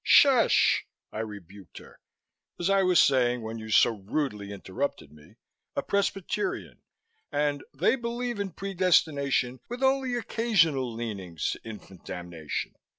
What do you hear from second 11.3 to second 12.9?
to infant damnation.